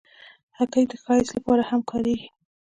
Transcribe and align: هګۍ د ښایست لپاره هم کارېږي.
هګۍ 0.57 0.85
د 0.91 0.93
ښایست 1.03 1.33
لپاره 1.37 1.63
هم 1.69 1.81
کارېږي. 1.89 2.27